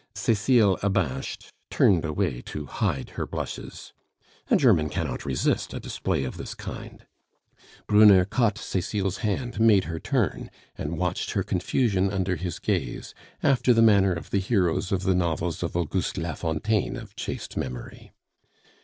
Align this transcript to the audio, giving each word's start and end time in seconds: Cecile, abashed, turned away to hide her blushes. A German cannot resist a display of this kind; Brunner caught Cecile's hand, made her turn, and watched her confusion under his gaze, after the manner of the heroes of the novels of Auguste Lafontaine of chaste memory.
Cecile, 0.15 0.79
abashed, 0.81 1.53
turned 1.69 2.05
away 2.05 2.41
to 2.47 2.65
hide 2.65 3.11
her 3.11 3.27
blushes. 3.27 3.93
A 4.49 4.55
German 4.55 4.89
cannot 4.89 5.27
resist 5.27 5.75
a 5.75 5.79
display 5.79 6.23
of 6.23 6.37
this 6.37 6.55
kind; 6.55 7.05
Brunner 7.85 8.25
caught 8.25 8.57
Cecile's 8.57 9.17
hand, 9.17 9.59
made 9.59 9.83
her 9.83 9.99
turn, 9.99 10.49
and 10.75 10.97
watched 10.97 11.33
her 11.33 11.43
confusion 11.43 12.09
under 12.11 12.35
his 12.35 12.57
gaze, 12.57 13.13
after 13.43 13.75
the 13.75 13.83
manner 13.83 14.13
of 14.13 14.31
the 14.31 14.39
heroes 14.39 14.91
of 14.91 15.03
the 15.03 15.13
novels 15.13 15.61
of 15.61 15.77
Auguste 15.77 16.17
Lafontaine 16.17 16.95
of 16.97 17.15
chaste 17.15 17.55
memory. 17.55 18.11